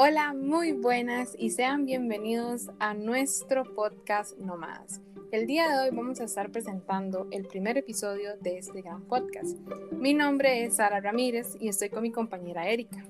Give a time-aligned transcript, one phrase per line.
[0.00, 5.00] Hola, muy buenas y sean bienvenidos a nuestro podcast No Más.
[5.32, 9.58] El día de hoy vamos a estar presentando el primer episodio de este gran podcast.
[9.90, 13.04] Mi nombre es Sara Ramírez y estoy con mi compañera Erika.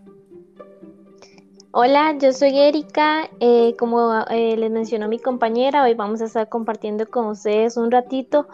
[1.72, 3.28] Hola, yo soy Erika.
[3.38, 7.90] Eh, como eh, les mencionó mi compañera, hoy vamos a estar compartiendo con ustedes un
[7.90, 8.48] ratito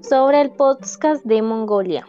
[0.00, 2.04] sobre el podcast de Mongolia.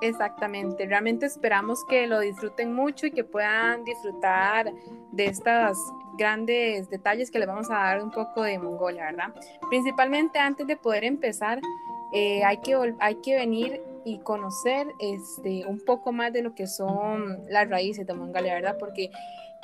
[0.00, 4.72] Exactamente, realmente esperamos que lo disfruten mucho y que puedan disfrutar
[5.12, 5.78] de estos
[6.16, 9.34] grandes detalles que les vamos a dar un poco de Mongolia, ¿verdad?
[9.68, 11.60] Principalmente antes de poder empezar,
[12.12, 16.66] eh, hay, que, hay que venir y conocer este, un poco más de lo que
[16.66, 18.76] son las raíces de Mongolia, ¿verdad?
[18.78, 19.10] Porque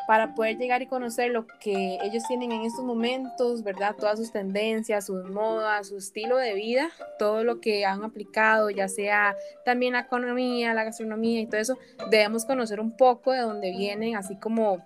[0.06, 3.94] para poder llegar y conocer lo que ellos tienen en estos momentos, ¿verdad?
[3.98, 8.88] Todas sus tendencias, sus modas, su estilo de vida, todo lo que han aplicado, ya
[8.88, 11.78] sea también la economía, la gastronomía y todo eso,
[12.10, 14.78] debemos conocer un poco de dónde vienen, así como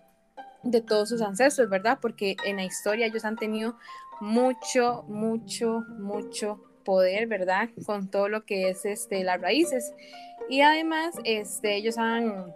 [0.63, 1.99] de todos sus ancestros, ¿verdad?
[2.01, 3.77] Porque en la historia ellos han tenido
[4.21, 7.69] mucho, mucho, mucho poder, ¿verdad?
[7.87, 9.93] Con todo lo que es este, las raíces.
[10.49, 12.53] Y además, este, ellos han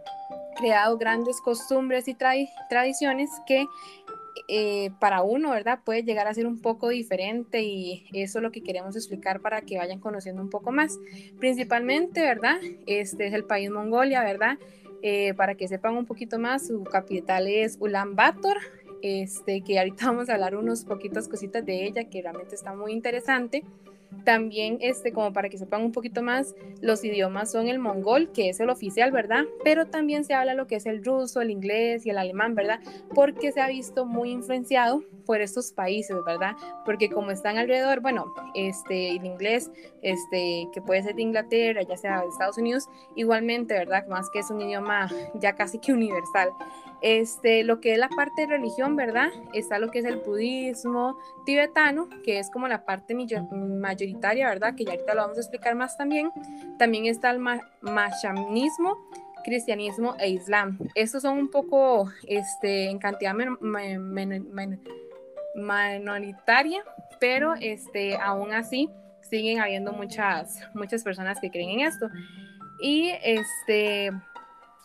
[0.54, 2.16] creado grandes costumbres y
[2.68, 3.66] tradiciones que
[4.48, 5.80] eh, para uno, ¿verdad?
[5.84, 9.62] Puede llegar a ser un poco diferente y eso es lo que queremos explicar para
[9.62, 10.98] que vayan conociendo un poco más.
[11.38, 12.58] Principalmente, ¿verdad?
[12.86, 14.58] Este es el país Mongolia, ¿verdad?
[15.02, 18.56] Eh, para que sepan un poquito más, su capital es Ulan Bator,
[19.02, 22.92] este, que ahorita vamos a hablar unos poquitas cositas de ella que realmente está muy
[22.92, 23.62] interesante.
[24.24, 28.48] También, este, como para que sepan un poquito más, los idiomas son el mongol, que
[28.48, 29.44] es el oficial, ¿verdad?
[29.62, 32.80] Pero también se habla lo que es el ruso, el inglés y el alemán, ¿verdad?
[33.14, 36.52] Porque se ha visto muy influenciado por estos países, ¿verdad?
[36.84, 39.70] Porque como están alrededor, bueno, este, el inglés,
[40.02, 44.06] este, que puede ser de Inglaterra, ya sea de Estados Unidos, igualmente, ¿verdad?
[44.08, 46.50] Más que es un idioma ya casi que universal.
[47.06, 49.28] Este, lo que es la parte de religión, ¿verdad?
[49.52, 54.74] Está lo que es el budismo tibetano, que es como la parte mayoritaria, ¿verdad?
[54.74, 56.32] Que ya ahorita lo vamos a explicar más también.
[56.78, 57.40] También está el
[57.82, 58.96] machamismo,
[59.44, 60.78] cristianismo e islam.
[60.94, 63.34] Estos son un poco este, en cantidad
[65.54, 66.84] minoritaria,
[67.20, 68.88] pero este, aún así
[69.20, 72.08] siguen habiendo muchas, muchas personas que creen en esto.
[72.80, 74.10] Y este,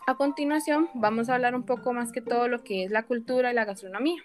[0.09, 3.51] a continuación vamos a hablar un poco más que todo lo que es la cultura
[3.51, 4.19] y la gastronomía.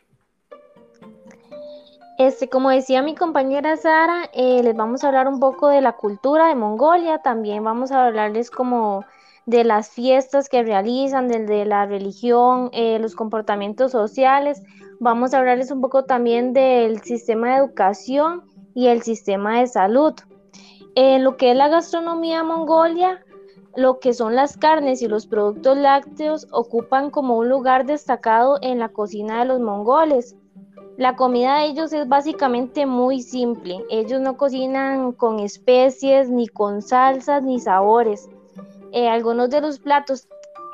[2.16, 5.92] Este, como decía mi compañera Sara, eh, les vamos a hablar un poco de la
[5.92, 9.04] cultura de Mongolia, también vamos a hablarles como
[9.44, 14.62] de las fiestas que realizan, de, la religión, eh, los comportamientos sociales,
[15.00, 18.42] vamos a hablarles un poco también del sistema de educación
[18.74, 20.14] y el sistema de salud.
[20.94, 23.20] En lo que es la gastronomía Mongolia,
[23.76, 28.78] lo que son las carnes y los productos lácteos ocupan como un lugar destacado en
[28.78, 30.36] la cocina de los mongoles.
[30.96, 33.84] La comida de ellos es básicamente muy simple.
[33.90, 38.28] Ellos no cocinan con especies, ni con salsas, ni sabores.
[38.92, 40.28] Eh, algunos de los platos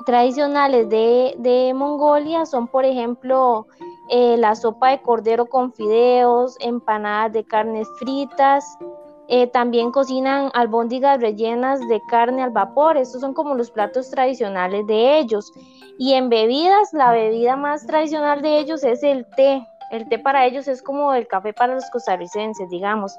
[0.04, 3.66] tradicionales de, Mongolia son, por ejemplo,
[4.10, 8.76] eh, la sopa de cordero con fideos, empanadas de carnes fritas,
[9.32, 12.96] eh, también cocinan albóndigas rellenas de carne al vapor.
[12.96, 15.52] Estos son como los platos tradicionales de ellos.
[15.98, 19.64] Y en bebidas, la bebida más tradicional de ellos es el té.
[19.92, 23.16] El té para ellos es como el café para los costarricenses, digamos.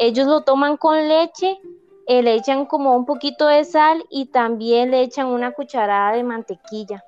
[0.00, 1.56] Ellos lo toman con leche,
[2.08, 6.24] eh, le echan como un poquito de sal y también le echan una cucharada de
[6.24, 7.04] mantequilla.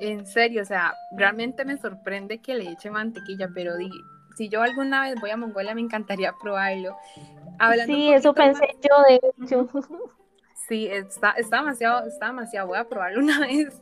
[0.00, 3.88] En serio, o sea, realmente me sorprende que le echen mantequilla, pero di
[4.40, 6.96] si yo alguna vez voy a Mongolia, me encantaría probarlo.
[7.84, 9.68] sí, eso pensé yo, de hecho.
[10.66, 13.80] Sí, está, está, demasiado, está demasiado, voy a probarlo una vez.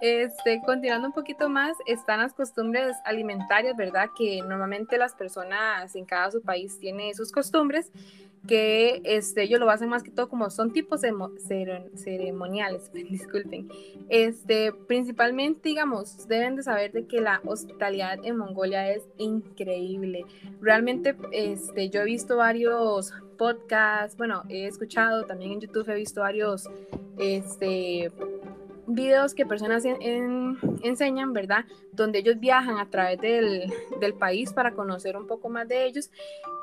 [0.00, 4.08] Este, continuando un poquito más, están las costumbres alimentarias, ¿verdad?
[4.18, 7.92] Que normalmente las personas en cada su país tienen sus costumbres
[8.46, 13.68] que este, ellos lo hacen más que todo como son tipos ceremoniales, disculpen.
[14.08, 20.24] Este, principalmente, digamos, deben de saber de que la hospitalidad en Mongolia es increíble.
[20.60, 26.20] Realmente, este, yo he visto varios podcasts, bueno, he escuchado también en YouTube, he visto
[26.20, 26.68] varios,
[27.18, 28.10] este,
[28.88, 31.64] videos que personas enseñan, ¿verdad?
[31.92, 36.10] Donde ellos viajan a través del, del, país para conocer un poco más de ellos.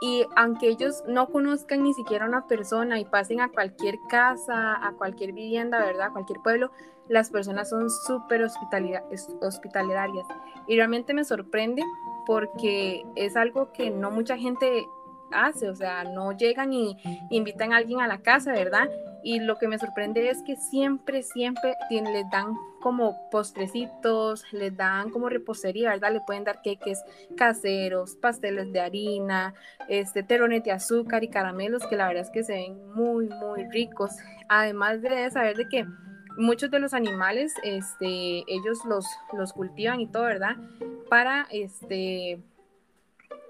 [0.01, 4.93] Y aunque ellos no conozcan ni siquiera una persona y pasen a cualquier casa, a
[4.93, 6.07] cualquier vivienda, ¿verdad?
[6.07, 6.71] A cualquier pueblo,
[7.07, 10.25] las personas son súper hospitalarias.
[10.67, 11.83] Y realmente me sorprende
[12.25, 14.87] porque es algo que no mucha gente
[15.31, 16.97] hace, o sea, no llegan y
[17.29, 18.89] invitan a alguien a la casa, ¿verdad?
[19.25, 25.09] Y lo que me sorprende es que siempre, siempre les dan como postrecitos, les dan
[25.09, 26.13] como repostería, ¿verdad?
[26.13, 27.03] Le pueden dar queques
[27.35, 29.55] caseros, pasteles de harina,
[29.89, 33.63] este, terones de azúcar y caramelos que la verdad es que se ven muy, muy
[33.71, 34.11] ricos.
[34.47, 35.87] Además de saber de que
[36.37, 40.55] muchos de los animales, este, ellos los, los cultivan y todo, ¿verdad?
[41.09, 42.43] Para, este,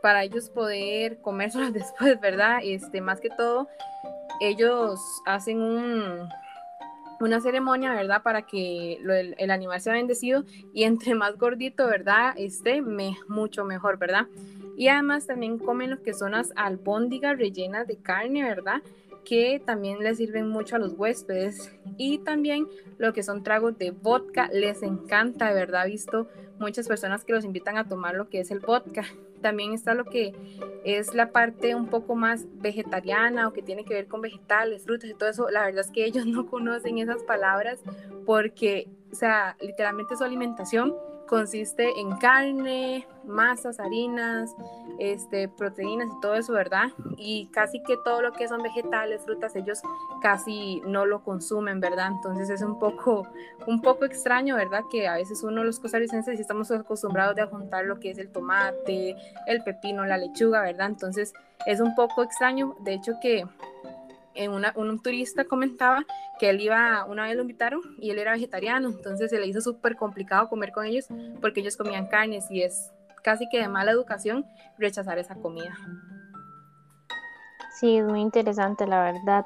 [0.01, 2.59] para ellos poder comérselos después, ¿verdad?
[2.63, 3.67] Este, más que todo,
[4.39, 6.29] ellos hacen un,
[7.19, 8.21] una ceremonia, ¿verdad?
[8.23, 8.99] Para que
[9.37, 10.43] el, animal sea bendecido
[10.73, 12.33] y entre más gordito, ¿verdad?
[12.37, 14.27] Esté me, mucho mejor, ¿verdad?
[14.77, 18.81] Y además también comen lo que son las albóndigas rellenas de carne, ¿verdad?
[19.25, 22.67] que también les sirven mucho a los huéspedes y también
[22.99, 26.27] lo que son tragos de vodka les encanta, verdad, he visto
[26.59, 29.03] muchas personas que los invitan a tomar lo que es el vodka.
[29.45, 30.33] También está lo que
[30.83, 35.07] es la parte un poco más vegetariana o que tiene que ver con vegetales, frutas
[35.07, 35.51] y todo eso.
[35.51, 37.79] La verdad es que ellos no conocen esas palabras
[38.25, 40.95] porque, o sea, literalmente su alimentación
[41.27, 44.55] consiste en carne, masas, harinas,
[44.99, 46.85] este, proteínas y todo eso, ¿verdad?
[47.17, 49.81] Y casi que todo lo que son vegetales, frutas, ellos
[50.21, 52.11] casi no lo consumen, ¿verdad?
[52.11, 53.27] Entonces es un poco,
[53.67, 54.83] un poco extraño, ¿verdad?
[54.91, 59.15] Que a veces uno, los costarricenses, estamos acostumbrados a juntar lo que es el tomate,
[59.47, 60.87] el pepino, la lechuga, ¿verdad?
[60.87, 61.33] Entonces
[61.65, 63.45] es un poco extraño, de hecho que
[64.75, 66.05] un turista comentaba
[66.39, 69.61] que él iba, una vez lo invitaron y él era vegetariano, entonces se le hizo
[69.61, 71.07] súper complicado comer con ellos
[71.41, 72.91] porque ellos comían carnes y es
[73.23, 74.45] casi que de mala educación
[74.77, 75.75] rechazar esa comida.
[77.79, 79.45] Sí, es muy interesante, la verdad.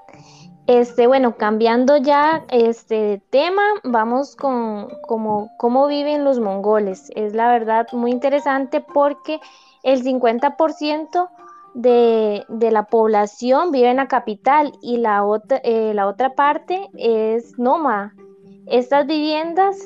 [0.68, 7.12] Este, bueno, cambiando ya este tema, vamos con como, cómo viven los mongoles.
[7.15, 9.39] Es la verdad muy interesante porque
[9.81, 11.30] el 50%
[11.81, 17.58] de, la población vive en la capital y la otra, eh, la otra parte es
[17.58, 18.14] nómada.
[18.68, 19.78] Estas viviendas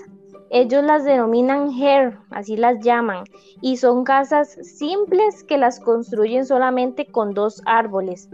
[0.50, 3.24] ellos las denominan her, así las llaman,
[3.62, 8.30] y son casas simples que las construyen solamente con dos árboles.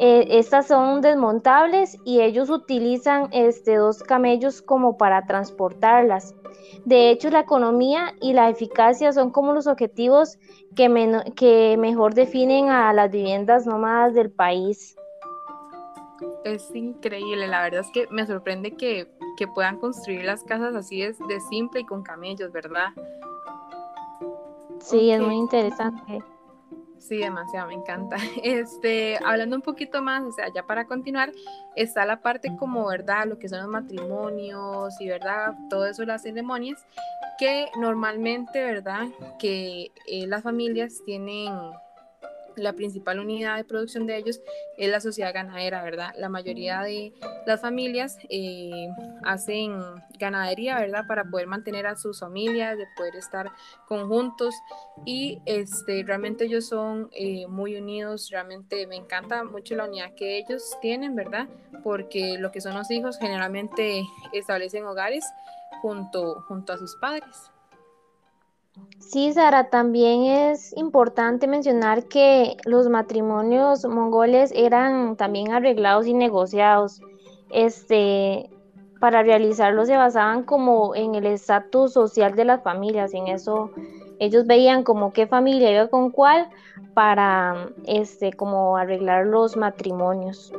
[0.00, 6.36] Eh, estas son desmontables y ellos utilizan este, dos camellos como para transportarlas.
[6.84, 10.38] De hecho, la economía y la eficacia son como los objetivos
[10.76, 14.96] que, que mejor definen a las viviendas nómadas del país.
[16.44, 19.08] Es increíble, la verdad es que me sorprende que,
[19.54, 22.88] puedan construir las casas así de, de simple y con camellos, ¿verdad?
[24.80, 26.20] Sí, es muy interesante.
[27.08, 28.16] Sí, demasiado, me encanta.
[28.44, 31.32] Este, hablando un poquito más, o sea, ya para continuar,
[31.74, 33.26] está la parte como, ¿verdad?
[33.26, 35.54] Lo que son los matrimonios y, ¿verdad?
[35.70, 36.84] Todo eso, las ceremonias,
[37.38, 39.06] que normalmente, ¿verdad?
[39.38, 41.54] Que eh, las familias tienen
[42.58, 44.40] la principal unidad de producción de ellos
[44.76, 46.14] es la sociedad ganadera, ¿verdad?
[46.18, 47.12] La mayoría de
[47.46, 48.88] las familias eh,
[49.24, 49.78] hacen
[50.18, 51.06] ganadería, ¿verdad?
[51.06, 53.50] Para poder mantener a sus familias, de poder estar
[53.86, 54.54] conjuntos
[55.04, 60.38] y este, realmente ellos son eh, muy unidos, realmente me encanta mucho la unidad que
[60.38, 61.48] ellos tienen, ¿verdad?
[61.82, 64.02] Porque lo que son los hijos generalmente
[64.32, 65.24] establecen hogares
[65.82, 67.50] junto, junto a sus padres.
[68.98, 77.00] Sí, Sara, también es importante mencionar que los matrimonios mongoles eran también arreglados y negociados.
[77.50, 78.50] Este,
[79.00, 83.70] para realizarlos se basaban como en el estatus social de las familias, en eso
[84.18, 86.48] ellos veían como qué familia iba con cuál
[86.92, 90.52] para este como arreglar los matrimonios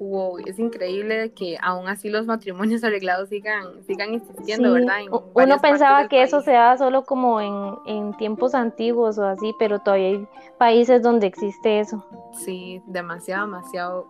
[0.00, 4.96] wow, es increíble que aún así los matrimonios arreglados sigan, sigan existiendo, ¿verdad?
[5.34, 9.78] Uno pensaba que eso se daba solo como en, en, tiempos antiguos o así, pero
[9.80, 10.28] todavía hay
[10.58, 12.04] países donde existe eso.
[12.32, 14.08] Sí, demasiado, demasiado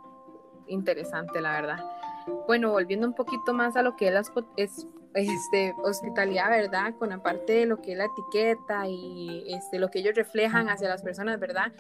[0.67, 1.85] interesante, la verdad.
[2.47, 4.09] Bueno, volviendo un poquito más a lo que
[4.57, 6.95] es este, hospitalidad, ¿verdad?
[6.99, 10.89] Con aparte de lo que es la etiqueta y este, lo que ellos reflejan hacia
[10.89, 11.73] las personas, ¿verdad?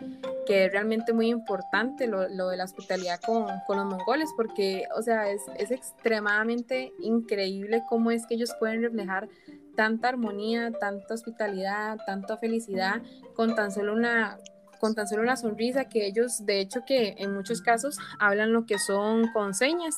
[0.47, 5.31] Que es realmente muy importante lo, de la hospitalidad con, los mongoles, porque, o sea,
[5.31, 9.29] es, es, extremadamente increíble cómo es que ellos pueden reflejar
[9.77, 13.01] tanta armonía, tanta hospitalidad, tanta felicidad
[13.35, 14.39] con tan solo una
[14.81, 18.65] con tan solo una sonrisa que ellos, de hecho, que en muchos casos hablan lo
[18.65, 19.95] que son con señas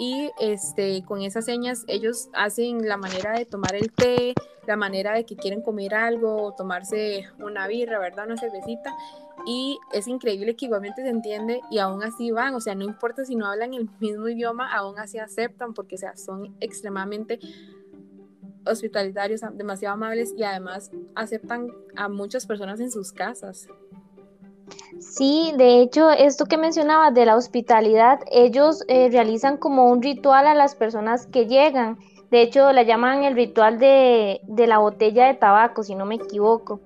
[0.00, 4.32] y este, con esas señas ellos hacen la manera de tomar el té,
[4.66, 8.24] la manera de que quieren comer algo, tomarse una birra, ¿verdad?
[8.24, 8.96] Una cervecita.
[9.44, 13.26] Y es increíble que igualmente se entiende y aún así van, o sea, no importa
[13.26, 17.38] si no hablan el mismo idioma, aún así aceptan porque, o sea, son extremadamente
[18.64, 23.68] hospitalitarios, demasiado amables y además aceptan a muchas personas en sus casas.
[25.00, 30.46] Sí, de hecho, esto que mencionabas de la hospitalidad, ellos eh, realizan como un ritual
[30.46, 31.98] a las personas que llegan.
[32.30, 36.16] De hecho, la llaman el ritual de, de la botella de tabaco, si no me
[36.16, 36.80] equivoco.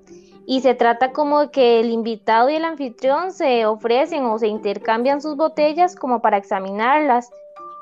[0.47, 5.21] Y se trata como que el invitado y el anfitrión se ofrecen o se intercambian
[5.21, 7.30] sus botellas como para examinarlas,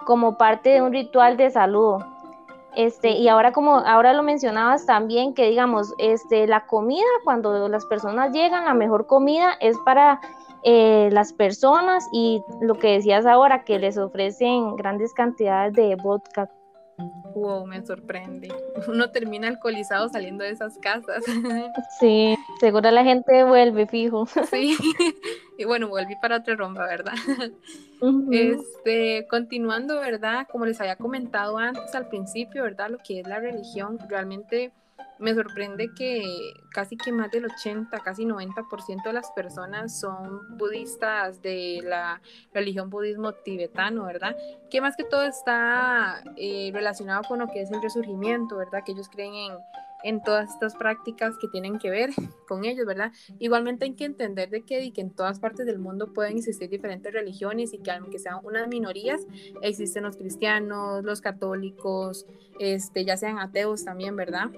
[0.06, 2.11] como parte de un ritual de saludo.
[2.74, 7.84] Este, y ahora como ahora lo mencionabas también que digamos, este, la comida, cuando las
[7.86, 10.20] personas llegan, la mejor comida es para
[10.62, 16.48] eh, las personas y lo que decías ahora, que les ofrecen grandes cantidades de vodka.
[17.34, 18.48] Wow, me sorprende.
[18.86, 21.24] Uno termina alcoholizado saliendo de esas casas.
[21.98, 24.26] Sí, seguro la gente vuelve fijo.
[24.26, 24.76] Sí,
[25.58, 27.14] y bueno, volví para otra romba, ¿verdad?
[28.32, 30.48] Este, continuando, ¿verdad?
[30.50, 32.90] Como les había comentado antes al principio, ¿verdad?
[32.90, 34.72] Lo que es la religión, realmente
[35.22, 41.40] me sorprende que casi que más del 80, casi 90% de las personas son budistas
[41.42, 42.20] de la
[42.52, 44.36] religión budismo tibetano, ¿verdad?
[44.68, 48.82] Que más que todo está eh, relacionado con lo que es el resurgimiento, ¿verdad?
[48.84, 49.52] Que ellos creen en,
[50.02, 52.10] en todas estas prácticas que tienen que ver
[52.48, 53.12] con ellos, ¿verdad?
[53.38, 57.12] Igualmente hay que entender de que, que en todas partes del mundo pueden existir diferentes
[57.12, 59.20] religiones y que aunque sean unas minorías,
[59.62, 62.26] existen los cristianos, los católicos,
[62.58, 64.50] este, ya sean ateos también, ¿verdad?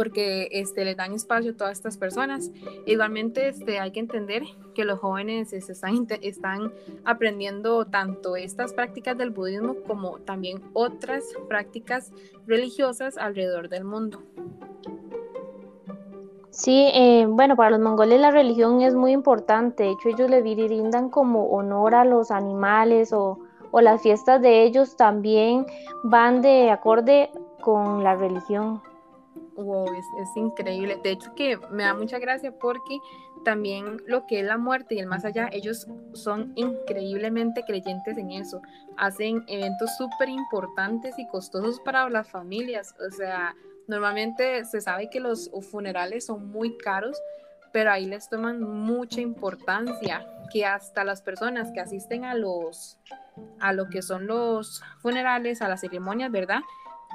[0.00, 2.50] Porque este, les dan espacio a todas estas personas.
[2.86, 6.72] Igualmente este, hay que entender que los jóvenes este, están, están
[7.04, 12.14] aprendiendo tanto estas prácticas del budismo como también otras prácticas
[12.46, 14.22] religiosas alrededor del mundo.
[16.48, 19.82] Sí, eh, bueno, para los mongoles la religión es muy importante.
[19.82, 23.38] De hecho, ellos le brindan como honor a los animales o,
[23.70, 25.66] o las fiestas de ellos también
[26.04, 27.30] van de acorde
[27.60, 28.80] con la religión
[29.56, 30.98] wow, es, increíble.
[31.02, 32.98] De hecho que me da mucha gracia porque
[33.44, 38.32] también lo que es la muerte y el más allá, ellos son increíblemente creyentes en
[38.32, 38.60] eso.
[38.96, 42.94] Hacen eventos súper importantes y costosos para las familias.
[43.06, 43.54] O sea,
[43.86, 47.20] normalmente se sabe que los funerales son muy caros,
[47.72, 52.98] pero ahí les toman mucha importancia, que hasta las personas que asisten a los
[53.60, 56.60] a lo que son los funerales, a las ceremonias, ¿verdad?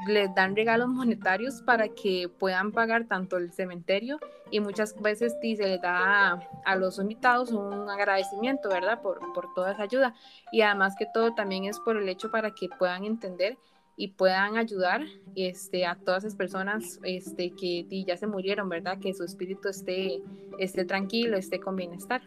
[0.07, 4.19] Les dan regalos monetarios para que puedan pagar tanto el cementerio
[4.51, 9.01] y muchas veces se les da a, los invitados un agradecimiento, ¿verdad?
[9.01, 10.13] Por, por, toda esa ayuda.
[10.51, 13.57] Y además que todo también es por el hecho para que puedan entender
[13.97, 15.01] y puedan ayudar
[15.35, 18.99] este, a todas esas personas este, que ya se murieron, ¿verdad?
[18.99, 20.21] Que su espíritu esté,
[20.59, 22.21] esté tranquilo, esté con bienestar.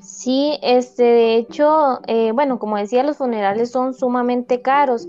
[0.00, 5.06] Sí, este, de hecho, eh, bueno, como decía, los funerales son sumamente caros,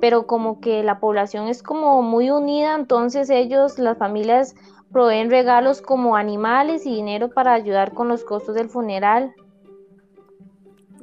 [0.00, 4.54] pero como que la población es como muy unida, entonces ellos, las familias,
[4.92, 9.34] proveen regalos como animales y dinero para ayudar con los costos del funeral.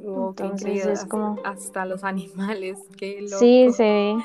[0.04, 3.38] Oh, entonces es como hasta los animales, qué loco.
[3.38, 4.16] Sí, se ve.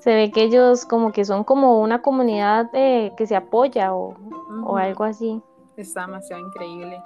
[0.00, 4.14] Se ve que ellos como que son como una comunidad eh, que se apoya o,
[4.64, 5.40] o algo así.
[5.76, 7.02] Está demasiado increíble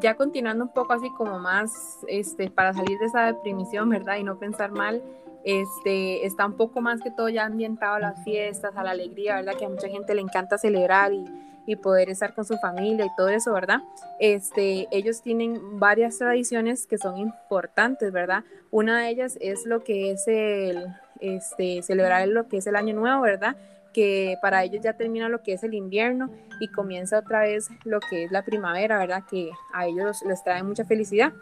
[0.00, 4.16] ya continuando un poco así como más, este, para salir de esa deprimición, ¿verdad?
[4.16, 5.02] Y no pensar mal,
[5.44, 9.36] este, está un poco más que todo ya ambientado a las fiestas, a la alegría,
[9.36, 9.54] ¿verdad?
[9.54, 11.24] Que a mucha gente le encanta celebrar y,
[11.66, 13.80] y poder estar con su familia y todo eso, ¿verdad?
[14.18, 18.44] Este, ellos tienen varias tradiciones que son importantes, ¿verdad?
[18.70, 20.86] Una de ellas es lo que es el,
[21.20, 23.56] este, celebrar lo que es el año nuevo, ¿verdad?
[23.96, 26.28] Que para ellos ya termina lo que es el invierno
[26.60, 29.24] y comienza otra vez lo que es la primavera, ¿verdad?
[29.26, 31.32] Que a ellos les trae mucha felicidad.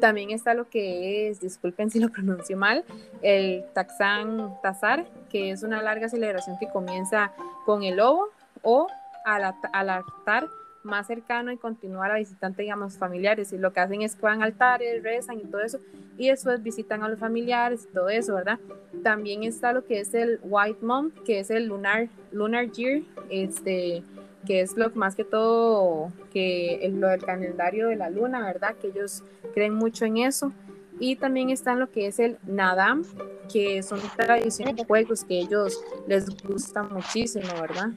[0.00, 2.82] También está lo que es, disculpen si lo pronuncio mal,
[3.20, 7.32] el Taxán Tazar, que es una larga celebración que comienza
[7.66, 8.28] con el lobo
[8.62, 8.86] o
[9.26, 10.48] al, al altar
[10.88, 13.52] más cercano y continuar a visitantes, digamos, familiares.
[13.52, 15.78] Y lo que hacen es que van altares, rezan y todo eso,
[16.16, 18.58] y después visitan a los familiares y todo eso, ¿verdad?
[19.04, 24.02] También está lo que es el White Month, que es el Lunar, lunar Year, este,
[24.46, 28.74] que es lo más que todo que lo del calendario de la luna, ¿verdad?
[28.80, 29.22] Que ellos
[29.54, 30.52] creen mucho en eso.
[31.00, 33.04] Y también está lo que es el Nadam,
[33.52, 37.90] que son tradiciones de juegos que ellos les gusta muchísimo, ¿verdad?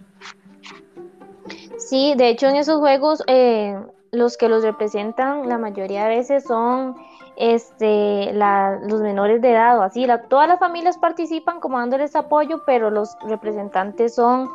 [1.78, 3.78] Sí, de hecho en esos juegos eh,
[4.12, 6.96] los que los representan la mayoría de veces son
[7.38, 10.06] este, los menores de edad o así.
[10.30, 14.50] todas las familias participan como dándoles apoyo, pero los representantes son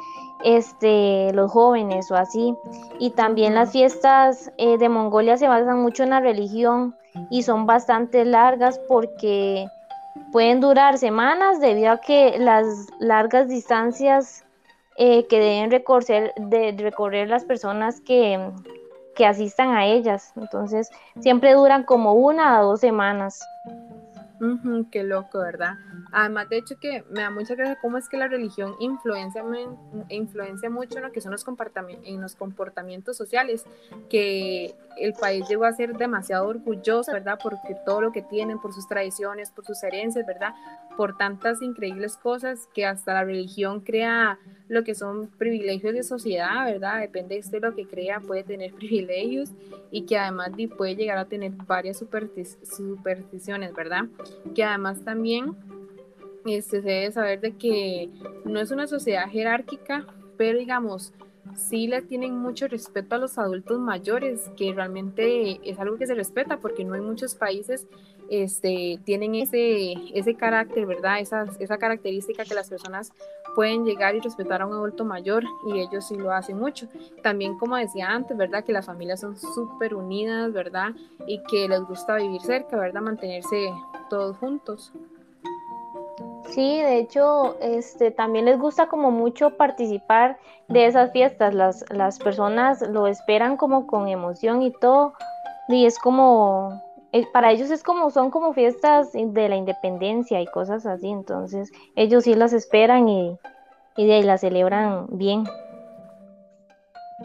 [0.44, 2.54] este, los jóvenes o así.
[2.98, 6.94] Y también las fiestas eh, de Mongolia se basan mucho en la religión
[7.30, 9.66] y son bastante largas porque
[10.32, 12.66] pueden durar semanas debido a que las
[13.00, 14.45] largas distancias
[14.98, 18.38] eh, que deben recorrer, de, recorrer las personas que,
[19.14, 20.32] que asistan a ellas.
[20.36, 23.40] Entonces, siempre duran como una o dos semanas
[24.90, 25.78] qué loco, ¿verdad?
[26.12, 29.42] Además, de hecho, que me da mucha gracia cómo es que la religión influencia,
[30.08, 33.64] influencia mucho en lo que son los comportamientos, en los comportamientos sociales,
[34.08, 37.38] que el país llegó a ser demasiado orgulloso, ¿verdad?
[37.42, 40.54] Porque todo lo que tienen, por sus tradiciones, por sus herencias, ¿verdad?
[40.96, 44.38] Por tantas increíbles cosas que hasta la religión crea
[44.68, 47.00] lo que son privilegios de sociedad, ¿verdad?
[47.00, 49.50] Depende de lo que crea, puede tener privilegios
[49.90, 54.06] y que además puede llegar a tener varias supersticiones, ¿verdad?
[54.54, 55.56] Que además también
[56.46, 58.10] este, se debe saber de que
[58.44, 60.06] no es una sociedad jerárquica,
[60.36, 61.12] pero digamos,
[61.54, 66.14] sí le tienen mucho respeto a los adultos mayores, que realmente es algo que se
[66.14, 67.86] respeta porque no hay muchos países
[68.28, 71.20] este, tienen ese, ese carácter, ¿verdad?
[71.20, 73.12] Esa, esa característica que las personas
[73.56, 76.86] pueden llegar y respetar a un adulto mayor y ellos sí lo hacen mucho.
[77.22, 78.62] También, como decía antes, ¿verdad?
[78.62, 80.90] Que las familias son súper unidas, ¿verdad?
[81.26, 83.00] Y que les gusta vivir cerca, ¿verdad?
[83.00, 83.72] Mantenerse
[84.10, 84.92] todos juntos.
[86.50, 91.54] Sí, de hecho, este, también les gusta como mucho participar de esas fiestas.
[91.54, 95.14] Las, las personas lo esperan como con emoción y todo.
[95.68, 96.82] Y es como,
[97.32, 101.08] para ellos es como, son como fiestas de la independencia y cosas así.
[101.08, 103.38] Entonces, ellos sí las esperan y,
[103.96, 105.44] y de ahí las celebran bien.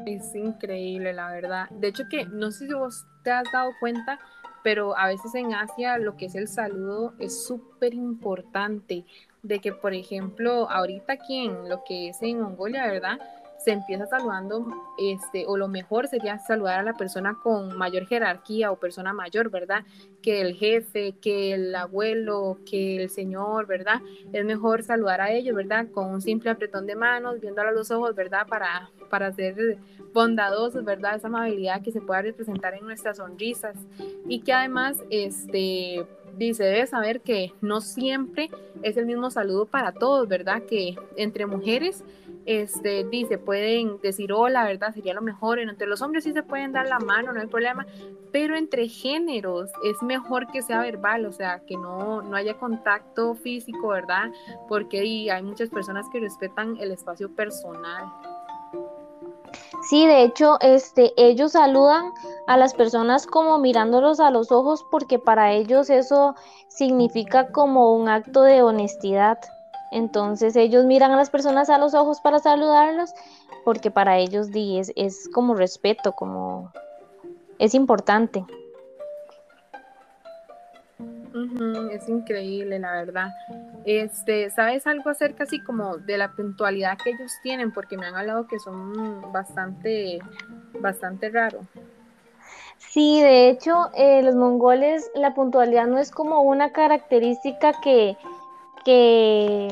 [0.05, 1.69] Es increíble, la verdad.
[1.69, 4.19] De hecho que no sé si vos te has dado cuenta,
[4.63, 9.05] pero a veces en Asia lo que es el saludo es súper importante.
[9.43, 13.17] De que, por ejemplo, ahorita aquí en lo que es en Mongolia, ¿verdad?
[13.63, 14.65] Se empieza saludando,
[14.97, 19.49] este, o lo mejor sería saludar a la persona con mayor jerarquía o persona mayor,
[19.49, 19.83] ¿verdad?
[20.21, 24.01] Que el jefe, que el abuelo, que el señor, ¿verdad?
[24.33, 25.87] Es mejor saludar a ellos, ¿verdad?
[25.91, 28.47] Con un simple apretón de manos, viéndolo a los ojos, ¿verdad?
[28.47, 29.77] Para, para ser
[30.13, 31.15] bondadosos, ¿verdad?
[31.15, 33.75] Esa amabilidad que se pueda representar en nuestras sonrisas
[34.27, 36.05] y que además, este,
[36.37, 38.49] dice, debe saber que no siempre
[38.81, 40.63] es el mismo saludo para todos, ¿verdad?
[40.63, 42.03] Que entre mujeres
[42.45, 44.93] este, dice, pueden decir hola, ¿verdad?
[44.93, 45.59] Sería lo mejor.
[45.59, 47.85] Entre los hombres sí se pueden dar la mano, no hay problema,
[48.31, 53.35] pero entre géneros es mejor que sea verbal, o sea, que no, no haya contacto
[53.35, 54.31] físico, ¿verdad?
[54.67, 58.05] Porque hay muchas personas que respetan el espacio personal.
[59.89, 62.13] Sí, de hecho, este, ellos saludan
[62.47, 66.35] a las personas como mirándolos a los ojos porque para ellos eso
[66.67, 69.39] significa como un acto de honestidad.
[69.91, 73.13] Entonces ellos miran a las personas a los ojos para saludarlos
[73.65, 76.71] porque para ellos es, es como respeto, como
[77.59, 78.45] es importante.
[81.91, 83.29] es increíble, la verdad.
[83.85, 87.71] Este, ¿sabes algo acerca así como de la puntualidad que ellos tienen?
[87.71, 90.19] Porque me han hablado que son bastante,
[90.79, 91.61] bastante raro.
[92.77, 98.17] Sí, de hecho, eh, los mongoles, la puntualidad no es como una característica que,
[98.83, 99.69] que,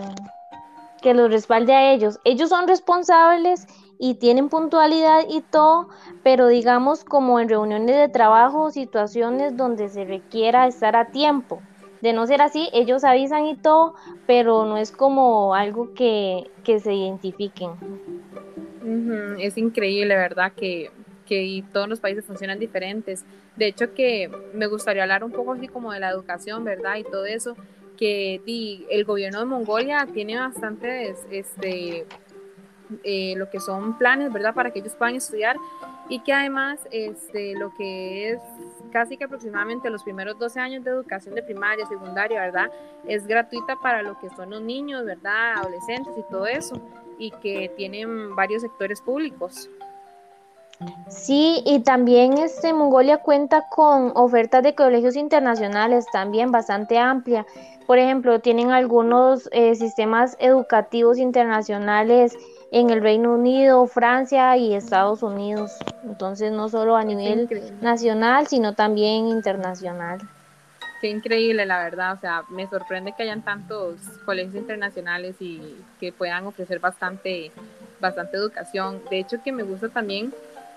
[1.01, 2.19] que los respalde a ellos.
[2.23, 3.67] Ellos son responsables
[3.99, 5.89] y tienen puntualidad y todo,
[6.23, 11.61] pero digamos como en reuniones de trabajo situaciones donde se requiera estar a tiempo.
[12.01, 13.93] De no ser así, ellos avisan y todo,
[14.25, 17.71] pero no es como algo que, que se identifiquen.
[19.37, 20.53] Es increíble, ¿verdad?
[20.53, 20.91] Que,
[21.25, 23.25] que todos los países funcionan diferentes.
[23.57, 26.95] De hecho, que me gustaría hablar un poco así como de la educación, ¿verdad?
[26.95, 27.57] Y todo eso
[27.99, 28.41] que
[28.89, 32.05] el gobierno de Mongolia tiene bastantes, este,
[33.03, 34.53] eh, que son planes, ¿verdad?
[34.53, 35.57] Para que ellos puedan estudiar
[36.07, 38.39] y que además, este, lo que es
[38.93, 42.71] casi que aproximadamente los primeros 12 años de educación de primaria, secundaria, ¿verdad?
[43.05, 45.57] Es gratuita para lo que son los niños, ¿verdad?
[45.57, 46.81] Adolescentes y todo eso,
[47.17, 49.69] y que tienen varios sectores públicos.
[51.09, 57.45] Sí, y también este Mongolia cuenta con ofertas de colegios internacionales también bastante amplia.
[57.85, 62.37] Por ejemplo, tienen algunos eh, sistemas educativos internacionales
[62.71, 65.71] en el Reino Unido, Francia y Estados Unidos.
[66.03, 67.49] Entonces, no solo a nivel
[67.81, 70.19] nacional, sino también internacional.
[71.01, 72.13] Qué increíble, la verdad.
[72.13, 77.51] O sea, me sorprende que hayan tantos colegios internacionales y que puedan ofrecer bastante,
[77.99, 79.01] bastante educación.
[79.09, 80.33] De hecho, que me gusta también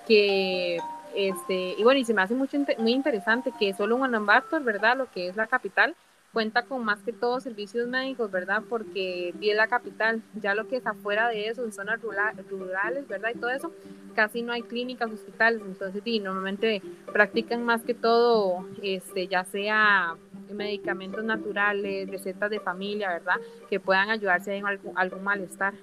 [0.06, 0.78] que
[1.14, 4.96] este, y bueno, y se me hace mucho, muy interesante que solo Bator, ¿verdad?
[4.96, 5.94] Lo que es la capital,
[6.32, 8.62] cuenta con más que todo servicios médicos, ¿verdad?
[8.68, 13.30] Porque es la capital, ya lo que es afuera de eso, en zonas rurales, ¿verdad?
[13.34, 13.72] Y todo eso,
[14.14, 20.16] casi no hay clínicas, hospitales, entonces sí, normalmente practican más que todo, este, ya sea
[20.50, 23.36] medicamentos naturales, recetas de familia, ¿verdad?
[23.68, 25.74] Que puedan ayudarse en algún, algún malestar.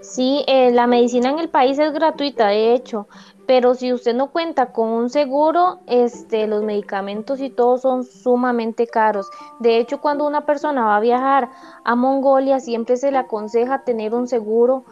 [0.00, 3.06] Sí, eh, la medicina en el país es gratuita, de hecho,
[3.46, 8.86] pero si usted no cuenta con un seguro, este, los medicamentos y todo son sumamente
[8.86, 9.28] caros.
[9.60, 11.50] De hecho, cuando una persona va a viajar
[11.84, 14.84] a Mongolia, siempre se le aconseja tener un seguro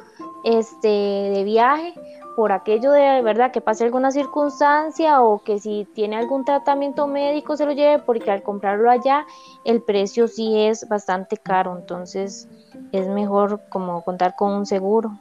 [0.45, 1.95] este, de viaje
[2.37, 7.57] por aquello de verdad que pase alguna circunstancia o que si tiene algún tratamiento médico
[7.57, 9.27] se lo lleve porque al comprarlo allá
[9.65, 12.49] el precio sí es bastante caro, entonces
[12.93, 15.19] es mejor como contar con un seguro.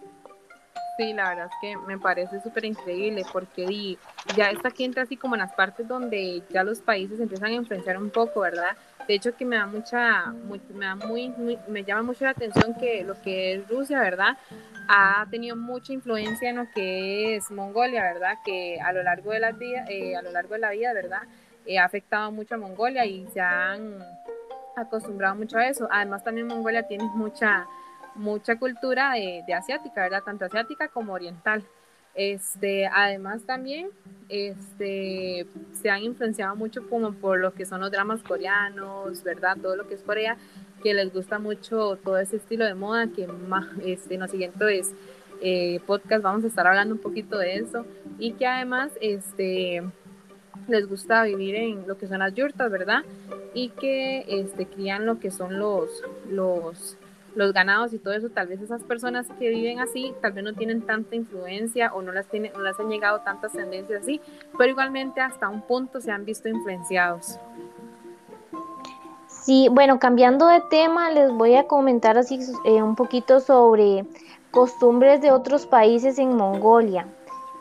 [0.99, 3.97] Sí, la verdad es que me parece súper increíble porque
[4.35, 7.53] ya está aquí entra así como en las partes donde ya los países empiezan a
[7.53, 8.75] influenciar un poco, ¿verdad?
[9.07, 10.33] De hecho que me da mucha,
[10.73, 11.33] me da muy,
[11.69, 14.37] me llama mucho la atención que lo que es Rusia, ¿verdad?
[14.89, 18.35] Ha tenido mucha influencia en lo que es Mongolia, ¿verdad?
[18.43, 21.21] Que a lo largo de la vida, eh, a lo largo de la vida, ¿verdad?
[21.65, 24.03] Eh, ha afectado mucho a Mongolia y se han
[24.75, 25.87] acostumbrado mucho a eso.
[25.91, 27.67] Además también Mongolia tiene mucha
[28.15, 30.23] mucha cultura de, asiática, ¿verdad?
[30.23, 31.63] Tanto asiática como oriental.
[32.15, 33.89] Este, además también
[34.27, 39.57] este, se han influenciado mucho como por lo que son los dramas coreanos, ¿verdad?
[39.61, 40.37] Todo lo que es Corea,
[40.83, 44.93] que les gusta mucho todo ese estilo de moda, que más, este, en los siguientes
[45.41, 47.85] eh, podcast vamos a estar hablando un poquito de eso,
[48.17, 49.83] y que además este,
[50.67, 53.03] les gusta vivir en lo que son las yurtas, ¿verdad?
[53.53, 55.89] Y que este, crían lo que son los,
[56.29, 56.97] los
[57.35, 60.53] los ganados y todo eso, tal vez esas personas que viven así, tal vez no
[60.53, 64.21] tienen tanta influencia o no las, tienen, no las han llegado tantas tendencias así,
[64.57, 67.39] pero igualmente hasta un punto se han visto influenciados.
[69.27, 74.05] Sí, bueno, cambiando de tema, les voy a comentar así eh, un poquito sobre
[74.51, 77.07] costumbres de otros países en Mongolia.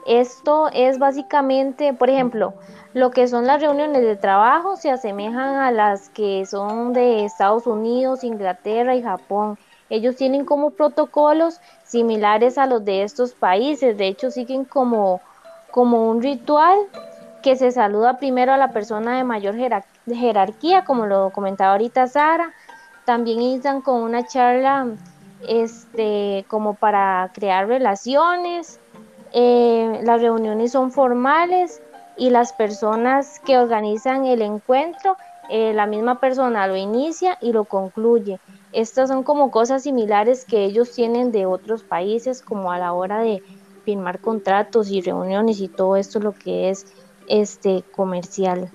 [0.08, 2.54] Esto es básicamente, por ejemplo,
[2.94, 7.66] lo que son las reuniones de trabajo se asemejan a las que son de Estados
[7.66, 9.58] Unidos, Inglaterra y Japón.
[9.90, 13.98] Ellos tienen como protocolos similares a los de estos países.
[13.98, 15.20] De hecho, siguen como,
[15.70, 16.78] como un ritual
[17.42, 19.56] que se saluda primero a la persona de mayor
[20.06, 22.54] jerarquía, como lo comentaba ahorita Sara.
[23.04, 24.86] También inician con una charla
[25.46, 28.80] este, como para crear relaciones.
[29.32, 31.82] Eh, las reuniones son formales
[32.16, 35.16] y las personas que organizan el encuentro,
[35.50, 38.40] eh, la misma persona lo inicia y lo concluye.
[38.72, 43.20] Estas son como cosas similares que ellos tienen de otros países, como a la hora
[43.20, 43.42] de
[43.84, 46.86] firmar contratos y reuniones y todo esto lo que es
[47.28, 48.70] este comercial.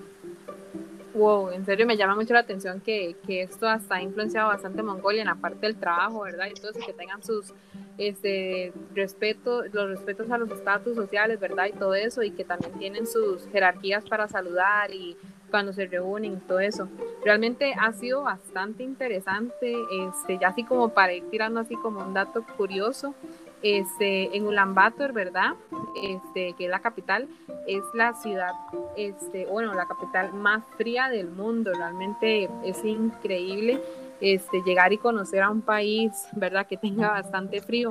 [1.14, 4.82] Wow, en serio me llama mucho la atención que, que esto hasta ha influenciado bastante
[4.82, 6.46] Mongolia en la parte del trabajo, ¿verdad?
[6.50, 7.54] Y todo que tengan sus
[7.98, 11.66] este respeto, los respetos a los estatus sociales, ¿verdad?
[11.66, 15.16] Y todo eso, y que también tienen sus jerarquías para saludar y
[15.50, 16.88] cuando se reúnen y todo eso.
[17.24, 19.76] Realmente ha sido bastante interesante,
[20.08, 23.14] este, ya así como para ir tirando así como un dato curioso,
[23.62, 25.54] este, en Ulaanbaatar, ¿verdad?
[26.02, 27.28] Este, que es la capital,
[27.66, 28.52] es la ciudad,
[28.96, 31.72] este, bueno, la capital más fría del mundo.
[31.72, 33.80] Realmente es increíble
[34.24, 36.66] este, llegar y conocer a un país, ¿verdad?
[36.66, 37.90] Que tenga bastante frío.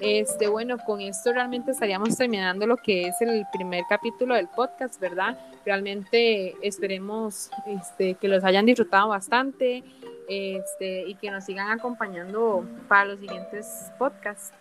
[0.00, 4.98] Este, bueno, con esto realmente estaríamos terminando lo que es el primer capítulo del podcast,
[4.98, 5.38] ¿verdad?
[5.64, 9.84] Realmente esperemos este, que los hayan disfrutado bastante
[10.28, 14.52] este, y que nos sigan acompañando para los siguientes podcasts.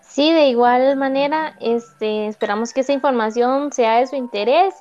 [0.00, 4.74] Sí, de igual manera, este, esperamos que esa información sea de su interés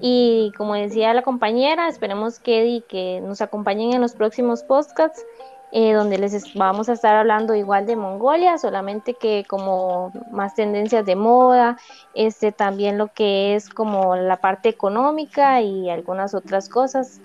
[0.00, 5.24] y como decía la compañera, esperemos que, que nos acompañen en los próximos podcasts
[5.72, 11.06] eh, donde les vamos a estar hablando igual de Mongolia, solamente que como más tendencias
[11.06, 11.78] de moda,
[12.12, 17.20] este también lo que es como la parte económica y algunas otras cosas.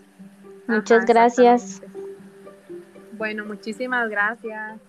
[0.67, 1.81] Muchas gracias.
[3.13, 4.79] Bueno, muchísimas gracias.